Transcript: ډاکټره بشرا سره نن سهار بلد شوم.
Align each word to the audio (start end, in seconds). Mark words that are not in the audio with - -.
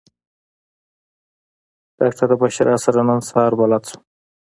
ډاکټره 1.99 2.35
بشرا 2.41 2.75
سره 2.85 2.99
نن 3.07 3.19
سهار 3.29 3.51
بلد 3.59 3.83
شوم. 3.89 4.01